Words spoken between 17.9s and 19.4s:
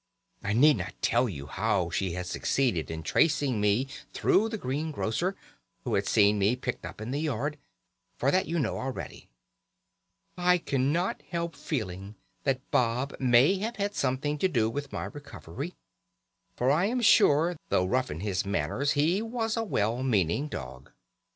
in his manners he